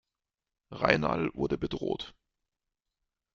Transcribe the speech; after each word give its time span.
Raynal 0.71 1.31
wurde 1.35 1.59
bedroht. 1.59 2.15